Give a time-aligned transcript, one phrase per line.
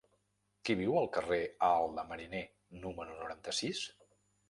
[0.69, 1.39] Qui viu al carrer
[1.69, 2.43] Alt de Mariner
[2.87, 3.89] número noranta-sis?